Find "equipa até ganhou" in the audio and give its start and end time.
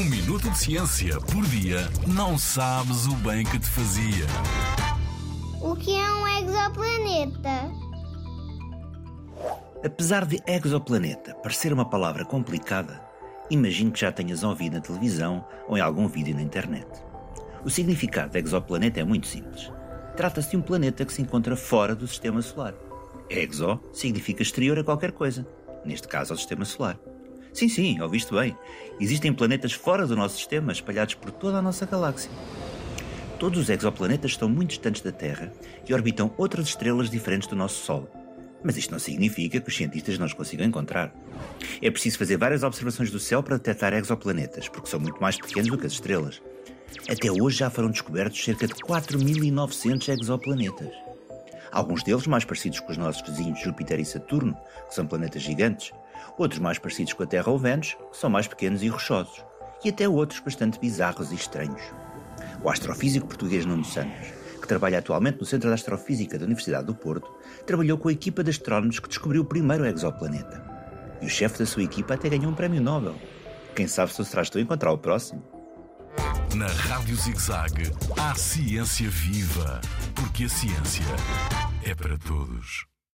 71.82-72.50